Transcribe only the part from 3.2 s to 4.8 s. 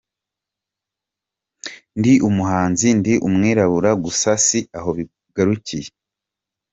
umwirabura gusa si